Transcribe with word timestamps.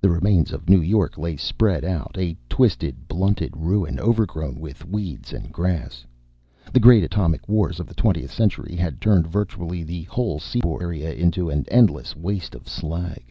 The 0.00 0.10
remains 0.10 0.50
of 0.52 0.68
New 0.68 0.80
York 0.80 1.16
lay 1.16 1.36
spread 1.36 1.84
out, 1.84 2.16
a 2.18 2.36
twisted, 2.48 3.06
blunted 3.06 3.56
ruin 3.56 4.00
overgrown 4.00 4.58
with 4.58 4.84
weeds 4.84 5.32
and 5.32 5.52
grass. 5.52 6.04
The 6.72 6.80
great 6.80 7.04
atomic 7.04 7.48
wars 7.48 7.78
of 7.78 7.86
the 7.86 7.94
twentieth 7.94 8.32
century 8.32 8.74
had 8.74 9.00
turned 9.00 9.28
virtually 9.28 9.84
the 9.84 10.02
whole 10.10 10.40
seaboard 10.40 10.82
area 10.82 11.14
into 11.14 11.50
an 11.50 11.66
endless 11.70 12.16
waste 12.16 12.56
of 12.56 12.68
slag. 12.68 13.26